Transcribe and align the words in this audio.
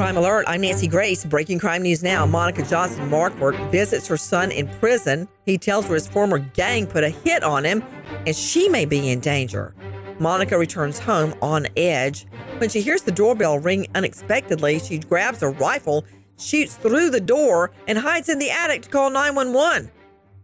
Crime 0.00 0.16
Alert, 0.16 0.46
I'm 0.48 0.62
Nancy 0.62 0.88
Grace. 0.88 1.26
Breaking 1.26 1.58
crime 1.58 1.82
news 1.82 2.02
now. 2.02 2.24
Monica 2.24 2.62
Johnson 2.62 3.10
Markwork 3.10 3.70
visits 3.70 4.06
her 4.06 4.16
son 4.16 4.50
in 4.50 4.66
prison. 4.66 5.28
He 5.44 5.58
tells 5.58 5.84
her 5.88 5.92
his 5.92 6.08
former 6.08 6.38
gang 6.38 6.86
put 6.86 7.04
a 7.04 7.10
hit 7.10 7.42
on 7.42 7.64
him 7.64 7.84
and 8.26 8.34
she 8.34 8.66
may 8.70 8.86
be 8.86 9.10
in 9.10 9.20
danger. 9.20 9.74
Monica 10.18 10.56
returns 10.56 10.98
home 10.98 11.34
on 11.42 11.66
edge. 11.76 12.26
When 12.56 12.70
she 12.70 12.80
hears 12.80 13.02
the 13.02 13.12
doorbell 13.12 13.58
ring 13.58 13.88
unexpectedly, 13.94 14.78
she 14.78 15.00
grabs 15.00 15.42
a 15.42 15.50
rifle, 15.50 16.06
shoots 16.38 16.76
through 16.76 17.10
the 17.10 17.20
door, 17.20 17.70
and 17.86 17.98
hides 17.98 18.30
in 18.30 18.38
the 18.38 18.50
attic 18.50 18.80
to 18.84 18.88
call 18.88 19.10
911. 19.10 19.90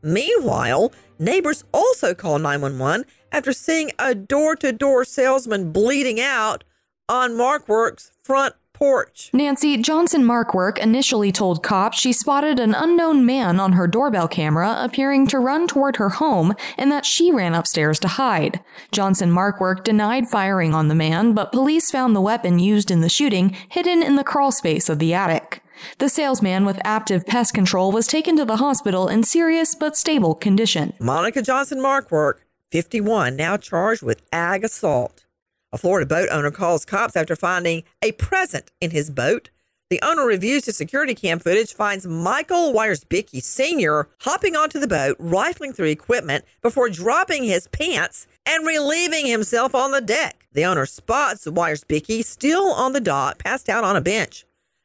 Meanwhile, 0.02 0.92
neighbors 1.18 1.64
also 1.72 2.12
call 2.12 2.38
911 2.38 3.06
after 3.32 3.54
seeing 3.54 3.90
a 3.98 4.14
door 4.14 4.54
to 4.56 4.70
door 4.70 5.06
salesman 5.06 5.72
bleeding 5.72 6.20
out 6.20 6.62
on 7.08 7.30
Markwork's 7.30 8.10
front 8.22 8.54
porch. 8.76 9.30
Nancy 9.32 9.78
Johnson 9.78 10.22
Markwork 10.22 10.78
initially 10.78 11.32
told 11.32 11.62
cops 11.62 11.98
she 11.98 12.12
spotted 12.12 12.60
an 12.60 12.74
unknown 12.74 13.24
man 13.24 13.58
on 13.58 13.72
her 13.72 13.86
doorbell 13.86 14.28
camera 14.28 14.76
appearing 14.80 15.26
to 15.28 15.38
run 15.38 15.66
toward 15.66 15.96
her 15.96 16.10
home 16.10 16.54
and 16.76 16.92
that 16.92 17.06
she 17.06 17.32
ran 17.32 17.54
upstairs 17.54 17.98
to 18.00 18.08
hide. 18.08 18.60
Johnson 18.92 19.30
Markwork 19.30 19.82
denied 19.82 20.28
firing 20.28 20.74
on 20.74 20.88
the 20.88 20.94
man, 20.94 21.32
but 21.32 21.52
police 21.52 21.90
found 21.90 22.14
the 22.14 22.20
weapon 22.20 22.58
used 22.58 22.90
in 22.90 23.00
the 23.00 23.08
shooting 23.08 23.56
hidden 23.70 24.02
in 24.02 24.16
the 24.16 24.24
crawl 24.24 24.52
space 24.52 24.88
of 24.88 24.98
the 24.98 25.14
attic. 25.14 25.62
The 25.98 26.08
salesman 26.08 26.64
with 26.64 26.78
Aptive 26.78 27.26
Pest 27.26 27.54
Control 27.54 27.92
was 27.92 28.06
taken 28.06 28.36
to 28.36 28.44
the 28.44 28.56
hospital 28.56 29.08
in 29.08 29.22
serious 29.22 29.74
but 29.74 29.96
stable 29.96 30.34
condition. 30.34 30.94
Monica 31.00 31.42
Johnson 31.42 31.80
Markwork, 31.80 32.40
51, 32.72 33.36
now 33.36 33.56
charged 33.56 34.02
with 34.02 34.22
ag 34.32 34.64
assault. 34.64 35.25
A 35.72 35.78
Florida 35.78 36.06
boat 36.06 36.28
owner 36.30 36.50
calls 36.50 36.84
cops 36.84 37.16
after 37.16 37.34
finding 37.34 37.82
a 38.02 38.12
present 38.12 38.70
in 38.80 38.92
his 38.92 39.10
boat. 39.10 39.50
The 39.90 40.00
owner 40.02 40.24
reviews 40.24 40.64
the 40.64 40.72
security 40.72 41.14
cam 41.14 41.38
footage, 41.38 41.72
finds 41.72 42.06
Michael 42.06 42.72
Wiersbicky 42.72 43.42
Sr. 43.42 44.08
hopping 44.20 44.56
onto 44.56 44.80
the 44.80 44.88
boat, 44.88 45.16
rifling 45.18 45.72
through 45.72 45.86
equipment 45.86 46.44
before 46.62 46.88
dropping 46.88 47.44
his 47.44 47.68
pants 47.68 48.26
and 48.46 48.66
relieving 48.66 49.26
himself 49.26 49.74
on 49.74 49.92
the 49.92 50.00
deck. 50.00 50.46
The 50.52 50.64
owner 50.64 50.86
spots 50.86 51.46
Wiersbicky 51.46 52.24
still 52.24 52.72
on 52.72 52.94
the 52.94 53.00
dock, 53.00 53.42
passed 53.42 53.68
out 53.68 53.84
on 53.84 53.96
a 53.96 54.00
bench. 54.00 54.44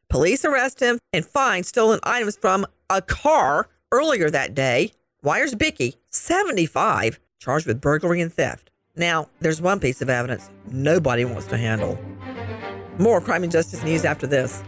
Police 0.10 0.44
arrest 0.44 0.82
him 0.82 1.00
and 1.14 1.26
find 1.26 1.66
stolen 1.66 2.00
items 2.04 2.36
from 2.36 2.66
a 2.90 3.02
car 3.02 3.70
earlier 3.92 4.30
that 4.30 4.54
day. 4.54 4.92
Wiersbicky, 5.24 5.96
75, 6.10 7.20
charged 7.40 7.66
with 7.66 7.82
burglary 7.82 8.20
and 8.20 8.34
theft. 8.34 8.71
Now, 8.96 9.30
there's 9.40 9.62
one 9.62 9.80
piece 9.80 10.02
of 10.02 10.10
evidence 10.10 10.50
nobody 10.70 11.24
wants 11.24 11.48
to 11.48 11.58
handle. 11.58 11.98
More 12.98 13.22
crime 13.22 13.44
and 13.44 13.52
justice 13.52 13.84
news 13.84 14.04
after 14.04 14.28
this. 14.28 14.64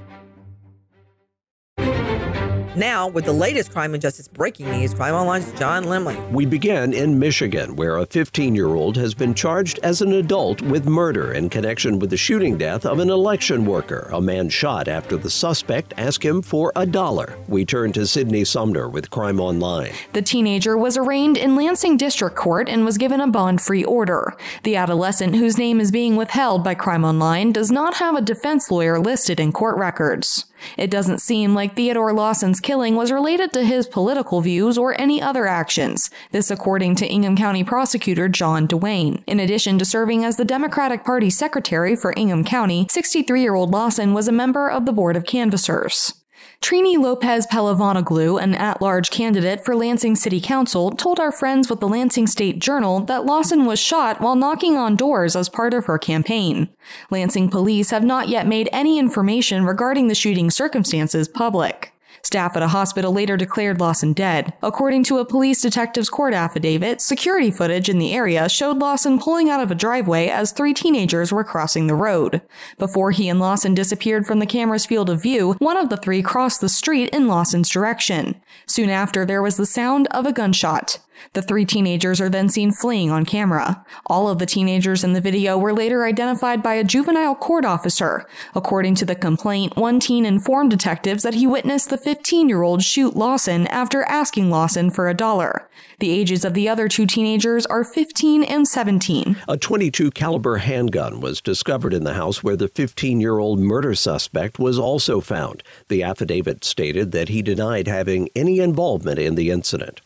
Now, 2.76 3.08
with 3.08 3.26
the 3.26 3.34
latest 3.34 3.72
crime 3.72 3.94
and 3.94 4.02
justice 4.02 4.28
breaking 4.28 4.72
news, 4.72 4.96
Crime 4.96 5.14
Online's 5.14 5.52
John 5.60 5.84
Limley. 5.84 6.32
We 6.32 6.48
begin 6.48 6.92
in 6.92 7.20
Michigan, 7.20 7.76
where 7.76 7.98
a 7.98 8.06
15 8.08 8.56
year 8.56 8.70
old 8.70 8.98
has 8.98 9.14
been 9.14 9.36
charged 9.36 9.80
as 9.84 10.02
an 10.02 10.12
adult 10.14 10.60
with 10.64 10.88
murder 10.88 11.34
in 11.34 11.50
connection 11.50 12.00
with 12.00 12.10
the 12.10 12.18
shooting 12.18 12.58
death 12.58 12.84
of 12.84 12.98
an 12.98 13.12
election 13.12 13.66
worker. 13.66 14.10
A 14.12 14.20
man 14.20 14.50
shot 14.50 14.88
after 14.88 15.18
the 15.18 15.30
suspect 15.30 15.94
asked 15.98 16.26
him 16.26 16.42
for 16.42 16.72
a 16.76 16.88
dollar. 16.88 17.38
We 17.48 17.64
turn 17.64 17.92
to 17.92 18.08
Sydney 18.08 18.44
Sumner 18.44 18.90
with 18.90 19.12
Crime 19.12 19.40
Online. 19.40 19.92
The 20.14 20.24
teenager 20.24 20.76
was 20.76 20.98
arraigned 20.98 21.38
in 21.38 21.56
Lansing 21.56 21.98
District 21.98 22.36
Court 22.36 22.68
and 22.70 22.84
was 22.84 22.98
given 22.98 23.22
a 23.22 23.28
bond 23.28 23.62
free 23.62 23.84
order. 23.84 24.36
The 24.64 24.78
adolescent, 24.78 25.36
whose 25.36 25.60
name 25.60 25.80
is 25.80 25.92
being 25.92 26.16
withheld 26.16 26.64
by 26.64 26.74
Crime 26.74 27.06
Online, 27.06 27.52
does 27.52 27.70
not 27.70 27.96
have 27.96 28.16
a 28.16 28.22
defense 28.22 28.72
lawyer 28.72 29.00
listed 29.00 29.40
in 29.40 29.52
court 29.52 29.78
records. 29.78 30.46
It 30.78 30.90
doesn't 30.90 31.20
seem 31.20 31.54
like 31.54 31.76
Theodore 31.76 32.14
Lawson's 32.14 32.60
killing 32.64 32.96
was 32.96 33.12
related 33.12 33.54
to 33.54 33.64
his 33.64 33.86
political 33.86 34.42
views 34.42 34.78
or 34.78 35.00
any 35.00 35.22
other 35.22 35.46
actions. 35.46 36.10
This 36.32 36.50
according 36.50 36.96
to 36.96 37.08
Ingham 37.08 37.36
County 37.36 37.64
prosecutor 37.64 38.28
John 38.30 38.68
Dewane. 38.68 39.24
In 39.28 39.40
addition 39.40 39.78
to 39.80 39.86
serving 39.86 40.26
as 40.26 40.38
the 40.38 40.46
Democratic 40.46 41.04
Party 41.04 41.30
secretary 41.30 41.96
for 41.96 42.14
Ingham 42.18 42.44
County, 42.44 42.86
63-year-old 42.86 43.72
Lawson 43.72 44.14
was 44.14 44.28
a 44.28 44.32
member 44.32 44.70
of 44.70 44.86
the 44.86 44.94
Board 44.94 45.16
of 45.16 45.26
Canvassers. 45.26 46.14
Trini 46.62 46.98
Lopez 46.98 47.46
Pehlivanoglu, 47.48 48.42
an 48.42 48.56
at-large 48.56 49.12
candidate 49.12 49.66
for 49.66 49.76
Lansing 49.76 50.16
City 50.16 50.40
Council, 50.40 50.92
told 50.92 51.20
our 51.20 51.32
friends 51.32 51.70
with 51.70 51.82
the 51.82 51.90
Lansing 51.90 52.26
State 52.26 52.60
Journal 52.60 53.02
that 53.02 53.26
Lawson 53.26 53.66
was 53.66 53.80
shot 53.80 54.22
while 54.22 54.36
knocking 54.36 54.78
on 54.78 54.96
doors 54.96 55.36
as 55.36 55.50
part 55.50 55.74
of 55.74 55.86
her 55.88 55.98
campaign. 55.98 56.70
Lansing 57.12 57.50
police 57.50 57.90
have 57.90 58.06
not 58.06 58.30
yet 58.30 58.48
made 58.48 58.70
any 58.72 58.98
information 58.98 59.66
regarding 59.66 60.08
the 60.08 60.16
shooting 60.16 60.50
circumstances 60.50 61.28
public. 61.28 61.93
Staff 62.22 62.56
at 62.56 62.64
a 62.64 62.68
hospital 62.68 63.12
later 63.12 63.36
declared 63.38 63.80
Lawson 63.80 64.14
dead. 64.14 64.54
According 64.62 65.04
to 65.06 65.18
a 65.18 65.26
police 65.26 65.62
detective's 65.62 66.10
court 66.10 66.34
affidavit, 66.34 67.02
security 67.02 67.52
footage 67.52 67.90
in 67.90 68.00
the 68.00 68.14
area 68.14 68.48
showed 68.48 68.78
Lawson 68.78 69.20
pulling 69.20 69.50
out 69.50 69.62
of 69.62 69.72
a 69.72 69.76
driveway 69.76 70.28
as 70.28 70.52
three 70.52 70.74
teenagers 70.74 71.32
were 71.32 71.44
crossing 71.44 71.88
the 71.88 71.96
road. 71.96 72.42
Before 72.78 73.12
he 73.12 73.30
and 73.30 73.40
Lawson 73.40 73.74
disappeared 73.74 74.26
from 74.26 74.40
the 74.40 74.46
camera's 74.46 74.86
field 74.86 75.10
of 75.10 75.22
view, 75.22 75.54
one 75.60 75.78
of 75.78 75.90
the 75.90 75.98
three 75.98 76.22
crossed 76.22 76.62
the 76.62 76.70
street 76.70 77.10
in 77.10 77.28
Lawson's 77.28 77.70
direction. 77.70 78.42
Soon 78.68 78.90
after, 78.90 79.26
there 79.26 79.42
was 79.42 79.58
the 79.58 79.66
sound 79.66 80.08
of 80.08 80.26
a 80.26 80.34
gunshot. 80.34 81.00
The 81.34 81.42
three 81.42 81.66
teenagers 81.66 82.20
are 82.22 82.30
then 82.30 82.50
seen 82.50 82.72
fleeing 82.72 83.10
on 83.10 83.26
camera. 83.26 83.86
All 84.06 84.28
of 84.28 84.40
the 84.40 84.46
teenagers 84.46 85.04
in 85.04 85.14
the 85.14 85.22
video 85.22 85.58
were 85.58 85.74
later 85.74 86.06
identified 86.06 86.62
by 86.62 86.76
a 86.76 86.84
juvenile 86.84 87.36
court 87.36 87.66
officer. 87.66 88.28
According 88.56 88.96
to 88.96 89.06
the 89.06 89.16
complaint, 89.16 89.76
one 89.76 90.00
teen 90.00 90.26
informed 90.26 90.72
detectives 90.72 91.24
that 91.24 91.34
he 91.34 91.48
witnessed 91.48 91.90
the 91.90 91.98
15 91.98 92.50
year 92.50 92.62
old 92.62 92.84
shoot 92.84 93.16
Lawson 93.16 93.68
after 93.68 94.04
asking 94.04 94.50
Lawson 94.50 94.90
for 94.90 95.08
a 95.08 95.14
dollar. 95.14 95.70
The 96.00 96.12
ages 96.12 96.44
of 96.44 96.54
the 96.54 96.68
other 96.68 96.88
two 96.88 97.06
teenagers 97.06 97.66
are 97.66 97.84
15 97.84 98.44
and 98.44 98.68
17. 98.68 99.38
A 99.48 99.58
22 99.58 100.12
caliber 100.12 100.58
handgun 100.58 101.22
was 101.22 101.42
discovered 101.42 101.94
in 101.94 102.04
the 102.04 102.14
house 102.14 102.44
where 102.44 102.58
the 102.58 102.68
15 102.68 103.22
year 103.22 103.40
old 103.40 103.60
murder 103.60 103.96
suspect 103.96 104.60
was 104.60 104.78
also 104.80 105.22
found. 105.22 105.64
The 105.88 106.04
affidavit 106.04 106.64
stated 106.64 107.12
that 107.12 107.30
he 107.30 107.42
denied 107.42 107.88
having 107.88 108.30
any 108.36 108.60
involvement 108.60 109.20
in 109.20 109.36
the 109.36 109.50
incident. 109.50 110.02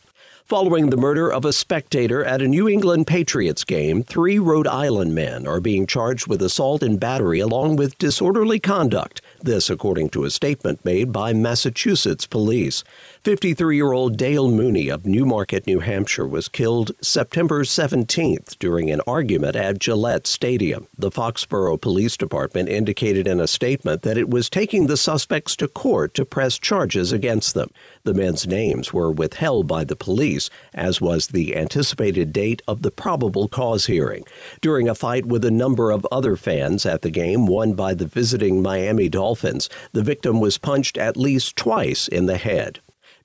Following 0.47 0.91
the 0.91 0.95
murder 0.95 1.29
of 1.29 1.43
a 1.43 1.51
spectator 1.51 2.23
at 2.23 2.41
a 2.41 2.47
New 2.47 2.69
England 2.69 3.05
Patriots 3.05 3.65
game, 3.65 4.01
three 4.01 4.39
Rhode 4.39 4.65
Island 4.65 5.13
men 5.13 5.45
are 5.45 5.59
being 5.59 5.85
charged 5.85 6.27
with 6.27 6.41
assault 6.41 6.81
and 6.81 6.97
battery 6.97 7.41
along 7.41 7.75
with 7.75 7.97
disorderly 7.97 8.57
conduct. 8.57 9.21
This, 9.41 9.69
according 9.69 10.11
to 10.11 10.23
a 10.23 10.29
statement 10.29 10.85
made 10.85 11.11
by 11.11 11.33
Massachusetts 11.33 12.25
police. 12.25 12.85
53 13.23 13.75
year 13.75 13.91
old 13.91 14.15
Dale 14.15 14.49
Mooney 14.49 14.87
of 14.87 15.05
Newmarket, 15.05 15.67
New 15.67 15.81
Hampshire, 15.81 16.25
was 16.25 16.47
killed 16.47 16.93
September 17.01 17.65
17th 17.65 18.57
during 18.57 18.89
an 18.89 19.01
argument 19.05 19.57
at 19.57 19.79
Gillette 19.79 20.27
Stadium. 20.27 20.87
The 20.97 21.11
Foxborough 21.11 21.81
Police 21.81 22.15
Department 22.15 22.69
indicated 22.69 23.27
in 23.27 23.41
a 23.41 23.47
statement 23.47 24.03
that 24.03 24.17
it 24.17 24.29
was 24.29 24.49
taking 24.49 24.87
the 24.87 24.95
suspects 24.95 25.57
to 25.57 25.67
court 25.67 26.13
to 26.13 26.23
press 26.23 26.57
charges 26.57 27.11
against 27.11 27.53
them. 27.53 27.69
The 28.05 28.13
men's 28.13 28.47
names 28.47 28.93
were 28.93 29.11
withheld 29.11 29.67
by 29.67 29.83
the 29.83 29.97
police, 29.97 30.36
as 30.73 31.01
was 31.01 31.27
the 31.27 31.55
anticipated 31.55 32.31
date 32.33 32.61
of 32.67 32.81
the 32.81 32.91
probable 32.91 33.47
cause 33.47 33.85
hearing. 33.85 34.23
During 34.61 34.87
a 34.87 34.95
fight 34.95 35.25
with 35.25 35.43
a 35.45 35.51
number 35.51 35.91
of 35.91 36.07
other 36.11 36.35
fans 36.35 36.85
at 36.85 37.01
the 37.01 37.11
game 37.11 37.47
won 37.47 37.73
by 37.73 37.93
the 37.93 38.07
visiting 38.07 38.61
Miami 38.61 39.09
Dolphins, 39.09 39.69
the 39.93 40.03
victim 40.03 40.39
was 40.39 40.57
punched 40.57 40.97
at 40.97 41.17
least 41.17 41.55
twice 41.55 42.07
in 42.07 42.25
the 42.25 42.37
head. 42.37 42.79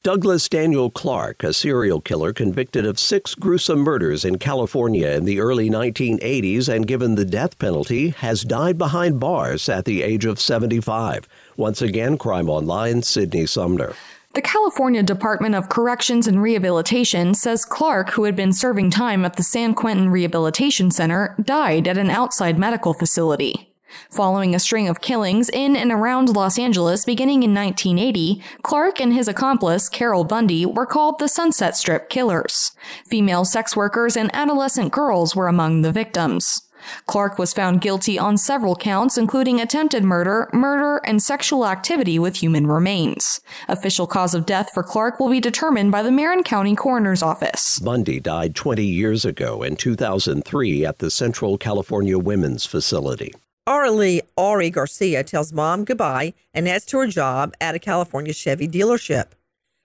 Douglas 0.05 0.49
Daniel 0.49 0.91
Clark, 0.91 1.45
a 1.45 1.53
serial 1.53 2.01
killer 2.01 2.33
convicted 2.33 2.85
of 2.85 2.99
six 2.99 3.37
gruesome 3.37 3.79
murders 3.79 4.25
in 4.25 4.37
California 4.37 5.07
in 5.11 5.27
the 5.27 5.39
early 5.39 5.71
1980s 5.71 6.69
and 6.69 6.89
given 6.89 7.15
the 7.15 7.25
death 7.25 7.57
penalty, 7.61 8.09
has 8.09 8.43
died 8.43 8.77
behind 8.77 9.21
bars 9.21 9.69
at 9.69 9.85
the 9.85 10.03
age 10.03 10.25
of 10.25 10.41
75. 10.41 11.29
Once 11.57 11.81
again, 11.81 12.19
Crime 12.19 12.51
Online, 12.51 13.01
Sydney 13.03 13.47
Sumner. 13.47 13.95
The 14.35 14.41
California 14.41 15.03
Department 15.03 15.55
of 15.55 15.69
Corrections 15.69 16.27
and 16.27 16.41
Rehabilitation 16.41 17.35
says 17.35 17.67
Clark, 17.67 18.13
who 18.13 18.25
had 18.25 18.35
been 18.35 18.55
serving 18.55 18.89
time 18.89 19.27
at 19.27 19.37
the 19.37 19.43
San 19.43 19.75
Quentin 19.75 20.09
Rehabilitation 20.09 20.91
Center, 20.91 21.37
died 21.43 21.87
at 21.87 21.99
an 21.99 22.09
outside 22.09 22.59
medical 22.59 22.95
facility. 22.95 23.75
Following 24.09 24.55
a 24.55 24.59
string 24.59 24.89
of 24.89 25.03
killings 25.03 25.51
in 25.51 25.77
and 25.77 25.93
around 25.93 26.35
Los 26.35 26.59
Angeles 26.59 27.05
beginning 27.05 27.43
in 27.43 27.55
1980, 27.55 28.43
Clark 28.63 29.03
and 29.03 29.13
his 29.13 29.29
accomplice, 29.29 29.91
Carol 29.91 30.25
Bundy, 30.25 30.65
were 30.65 30.87
called 30.87 31.19
the 31.19 31.29
Sunset 31.29 31.77
Strip 31.77 32.09
Killers. 32.09 32.73
Female 33.07 33.45
sex 33.45 33.77
workers 33.77 34.17
and 34.17 34.35
adolescent 34.35 34.93
girls 34.93 35.37
were 35.37 35.47
among 35.47 35.83
the 35.83 35.93
victims. 35.93 36.63
Clark 37.07 37.39
was 37.39 37.53
found 37.53 37.81
guilty 37.81 38.19
on 38.19 38.37
several 38.37 38.77
counts, 38.77 39.19
including 39.19 39.61
attempted 39.61 40.05
murder, 40.05 40.49
murder, 40.53 41.01
and 41.05 41.23
sexual 41.23 41.67
activity 41.67 42.19
with 42.19 42.37
human 42.37 42.67
remains. 42.67 43.41
Official 43.69 44.07
cause 44.07 44.35
of 44.35 44.47
death 44.47 44.71
for 44.73 44.83
Clark 44.83 45.21
will 45.21 45.31
be 45.31 45.41
determined 45.41 45.93
by 45.93 46.03
the 46.03 46.13
Marin 46.13 46.43
County 46.43 46.75
Coroner's 46.75 47.23
Office. 47.23 47.79
Bundy 47.79 48.21
died 48.21 48.55
20 48.55 48.85
years 48.85 49.25
ago 49.25 49.63
in 49.63 49.77
2003 49.77 50.85
at 50.85 50.99
the 50.99 51.11
Central 51.11 51.59
California 51.59 52.19
Women's 52.19 52.67
Facility. 52.67 53.33
Aurelie 53.67 54.23
Ari 54.37 54.71
Garcia 54.71 55.23
tells 55.23 55.53
mom 55.53 55.85
goodbye 55.85 56.35
and 56.53 56.67
heads 56.67 56.85
to 56.87 56.99
her 56.99 57.07
job 57.07 57.55
at 57.61 57.77
a 57.77 57.79
California 57.79 58.33
Chevy 58.33 58.67
dealership. 58.67 59.27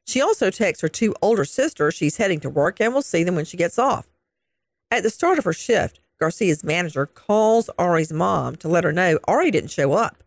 She 0.07 0.21
also 0.21 0.49
texts 0.49 0.81
her 0.81 0.87
two 0.87 1.13
older 1.21 1.45
sisters 1.45 1.93
she's 1.93 2.17
heading 2.17 2.39
to 2.39 2.49
work 2.49 2.81
and 2.81 2.93
will 2.93 3.01
see 3.01 3.23
them 3.23 3.35
when 3.35 3.45
she 3.45 3.57
gets 3.57 3.77
off. 3.77 4.07
At 4.89 5.03
the 5.03 5.09
start 5.09 5.37
of 5.37 5.43
her 5.43 5.53
shift, 5.53 5.99
Garcia's 6.19 6.63
manager 6.63 7.05
calls 7.05 7.69
Ari's 7.77 8.11
mom 8.11 8.55
to 8.57 8.67
let 8.67 8.83
her 8.83 8.91
know 8.91 9.19
Ari 9.25 9.51
didn't 9.51 9.71
show 9.71 9.93
up. 9.93 10.23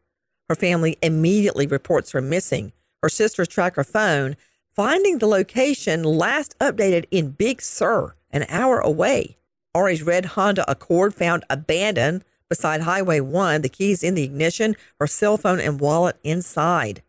Her 0.48 0.54
family 0.54 0.96
immediately 1.02 1.66
reports 1.66 2.12
her 2.12 2.20
missing. 2.20 2.72
Her 3.02 3.08
sisters 3.08 3.48
track 3.48 3.76
her 3.76 3.84
phone, 3.84 4.36
finding 4.74 5.18
the 5.18 5.26
location 5.26 6.02
last 6.02 6.56
updated 6.58 7.06
in 7.10 7.30
Big 7.30 7.62
Sur, 7.62 8.14
an 8.30 8.46
hour 8.48 8.78
away. 8.78 9.36
Ari's 9.74 10.02
red 10.02 10.24
Honda 10.26 10.68
Accord 10.70 11.14
found 11.14 11.44
abandoned 11.48 12.24
beside 12.48 12.82
Highway 12.82 13.20
1, 13.20 13.62
the 13.62 13.68
keys 13.68 14.02
in 14.02 14.14
the 14.14 14.24
ignition, 14.24 14.76
her 14.98 15.06
cell 15.06 15.36
phone 15.36 15.60
and 15.60 15.80
wallet 15.80 16.16
inside. 16.24 17.02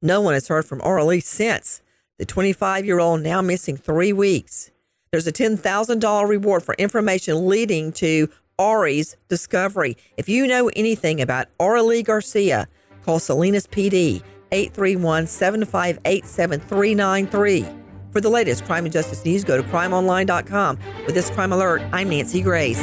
No 0.00 0.20
one 0.20 0.34
has 0.34 0.48
heard 0.48 0.64
from 0.64 0.80
Aurelie 0.80 1.22
since. 1.22 1.82
The 2.18 2.24
25 2.24 2.86
year 2.86 3.00
old 3.00 3.20
now 3.22 3.42
missing 3.42 3.76
three 3.76 4.12
weeks. 4.12 4.70
There's 5.10 5.26
a 5.26 5.32
$10,000 5.32 6.28
reward 6.28 6.62
for 6.62 6.74
information 6.74 7.46
leading 7.46 7.92
to 7.92 8.28
Ari's 8.58 9.16
discovery. 9.28 9.96
If 10.16 10.28
you 10.28 10.46
know 10.46 10.70
anything 10.74 11.20
about 11.20 11.48
Aurelie 11.60 12.04
Garcia, 12.04 12.68
call 13.04 13.18
Salinas 13.18 13.66
PD 13.66 14.22
831 14.52 15.26
758 15.26 16.26
7393. 16.26 17.66
For 18.12 18.20
the 18.20 18.30
latest 18.30 18.64
crime 18.64 18.84
and 18.84 18.92
justice 18.92 19.24
news, 19.24 19.44
go 19.44 19.60
to 19.60 19.62
crimeonline.com. 19.64 20.78
With 21.04 21.14
this 21.14 21.30
crime 21.30 21.52
alert, 21.52 21.82
I'm 21.92 22.08
Nancy 22.08 22.40
Grace. 22.40 22.80